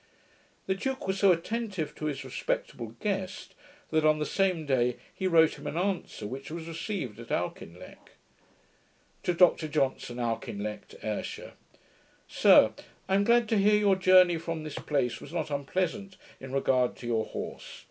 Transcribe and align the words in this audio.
The 0.65 0.73
duke 0.73 1.05
was 1.05 1.19
so 1.19 1.31
attentive 1.31 1.93
to 1.93 2.05
his 2.05 2.25
respectable 2.25 2.95
guest, 3.01 3.53
that 3.91 4.03
on 4.03 4.17
the 4.17 4.25
same 4.25 4.65
day, 4.65 4.95
he 5.13 5.27
wrote 5.27 5.59
him 5.59 5.67
an 5.67 5.77
answer, 5.77 6.25
which 6.25 6.49
was 6.49 6.67
received 6.67 7.19
at 7.19 7.31
Auchinleck: 7.31 8.13
To 9.21 9.33
Dr 9.35 9.67
JOHNSON, 9.67 10.17
Auchinleck, 10.17 10.95
Ayrshire. 11.03 11.53
Sir, 12.27 12.73
I 13.07 13.13
am 13.13 13.23
glad 13.23 13.47
to 13.49 13.59
hear 13.59 13.77
your 13.77 13.95
journey 13.95 14.39
from 14.39 14.63
this 14.63 14.73
place 14.79 15.21
was 15.21 15.31
not 15.33 15.51
unpleasant, 15.51 16.17
in 16.39 16.51
regard 16.51 16.95
to 16.95 17.05
your 17.05 17.25
horse. 17.25 17.79